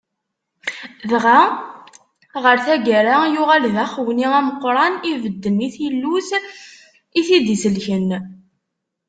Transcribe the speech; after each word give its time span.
Dɣa 1.09 1.39
ɣer 2.43 2.57
tagara 2.65 3.15
yuɣal 3.33 3.63
d 3.73 3.75
axewni 3.85 4.27
ameqqran 4.39 4.93
ibedden 5.11 5.57
i 5.67 5.69
tillut 5.75 6.29
i 7.19 7.21
t-id-isellken. 7.27 8.09